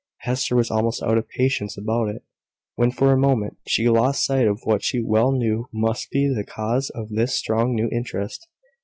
Hester 0.21 0.55
was 0.55 0.71
almost 0.71 1.03
out 1.03 1.19
of 1.19 1.29
patience 1.29 1.77
about 1.77 2.07
it, 2.09 2.23
when 2.73 2.89
for 2.89 3.13
a 3.13 3.17
moment 3.19 3.57
she 3.67 3.87
lost 3.87 4.25
sight 4.25 4.47
of 4.47 4.61
what 4.63 4.83
she 4.83 4.99
well 4.99 5.31
knew 5.31 5.67
must 5.71 6.09
be 6.09 6.27
the 6.27 6.43
cause 6.43 6.89
of 6.89 7.09
this 7.09 7.35
strong 7.35 7.75
new 7.75 7.87
interest. 7.91 8.47